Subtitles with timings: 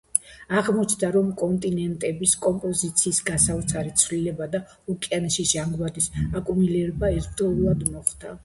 [0.59, 4.63] აღმოჩნდა, რომ კონტინენტების კომპოზიციის გასაოცარი ცვლილება და
[4.95, 8.37] ოკეანეში ჟანგბადის აკუმულირება ერთდროულად მოხდა.